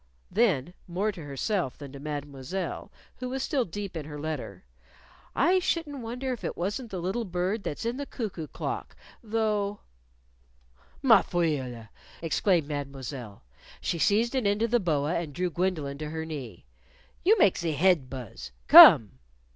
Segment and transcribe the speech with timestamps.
[0.31, 4.65] Then, more to herself than to Mademoiselle, who was still deep in her letter,
[5.35, 9.81] "I shouldn't wonder if it wasn't the little bird that's in the cuckoo clock, though"
[11.03, 11.87] "Ma foil!"
[12.19, 13.43] exclaimed Mademoiselle.
[13.79, 16.65] She seized an end of the boa and drew Gwendolyn to her knee.
[17.23, 18.49] "You make ze head buzz.
[18.67, 19.19] Come!"